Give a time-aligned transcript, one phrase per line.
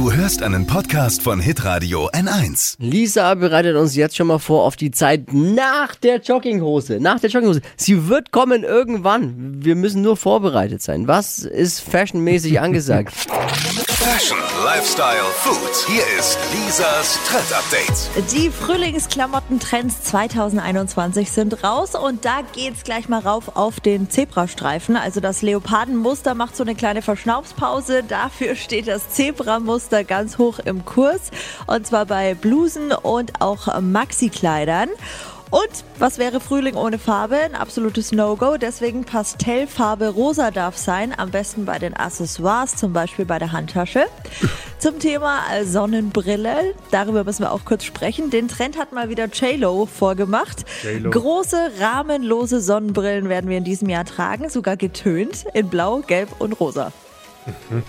[0.00, 2.76] Du hörst einen Podcast von Hitradio N1.
[2.78, 7.00] Lisa bereitet uns jetzt schon mal vor auf die Zeit nach der Jogginghose.
[7.00, 7.60] Nach der Jogginghose.
[7.76, 9.62] Sie wird kommen irgendwann.
[9.62, 11.06] Wir müssen nur vorbereitet sein.
[11.06, 13.12] Was ist fashionmäßig angesagt?
[14.00, 15.86] Fashion, Lifestyle, Food.
[15.86, 18.32] Hier ist Lisas Trend Update.
[18.32, 24.96] Die Frühlingsklamotten-Trends 2021 sind raus und da geht's gleich mal rauf auf den Zebrastreifen.
[24.96, 28.02] Also das Leopardenmuster macht so eine kleine Verschnaufspause.
[28.02, 31.30] Dafür steht das Zebramuster ganz hoch im Kurs
[31.66, 34.88] und zwar bei Blusen und auch Maxi-Kleidern.
[35.50, 37.36] Und was wäre Frühling ohne Farbe?
[37.36, 38.56] Ein absolutes No-Go.
[38.56, 41.12] Deswegen Pastellfarbe rosa darf sein.
[41.16, 44.04] Am besten bei den Accessoires, zum Beispiel bei der Handtasche.
[44.78, 46.74] Zum Thema Sonnenbrille.
[46.92, 48.30] Darüber müssen wir auch kurz sprechen.
[48.30, 50.64] Den Trend hat mal wieder JLo vorgemacht.
[51.10, 54.50] Große, rahmenlose Sonnenbrillen werden wir in diesem Jahr tragen.
[54.50, 56.92] Sogar getönt in Blau, Gelb und Rosa.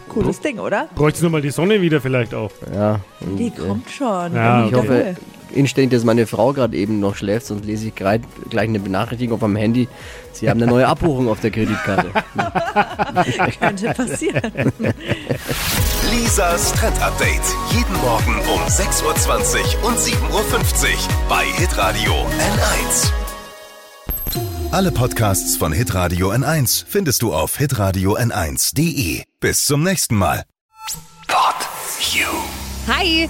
[0.09, 0.87] Cooles Ding, oder?
[0.95, 2.51] Bräuchte nur mal die Sonne wieder vielleicht auch.
[2.73, 3.01] Ja.
[3.19, 4.33] Die äh, kommt schon.
[4.33, 5.15] Ja, ich hoffe
[5.55, 9.35] inständig, dass meine Frau gerade eben noch schläft, sonst lese ich grad, gleich eine Benachrichtigung
[9.35, 9.87] auf meinem Handy.
[10.33, 12.11] Sie haben eine neue Abbuchung auf der Kreditkarte.
[13.59, 14.71] Könnte passieren.
[16.11, 17.41] Lisas Trend Update.
[17.71, 19.01] Jeden Morgen um 6.20
[19.81, 20.41] Uhr und 7.50 Uhr
[21.27, 23.11] bei Hitradio N1.
[24.71, 29.23] Alle Podcasts von Hitradio N1 findest du auf hitradio n1.de.
[29.41, 30.43] Bis zum nächsten Mal.
[31.27, 31.55] Pod
[32.13, 32.27] You.
[32.87, 33.29] Hi,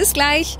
[0.01, 0.57] Bis gleich.